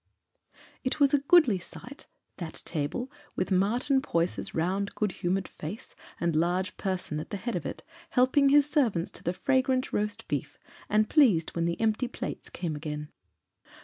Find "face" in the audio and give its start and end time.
5.47-5.93